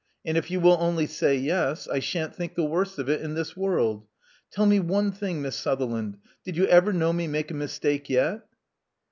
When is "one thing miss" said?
4.79-5.55